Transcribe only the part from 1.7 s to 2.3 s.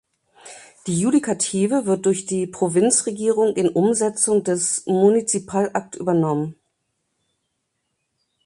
wird durch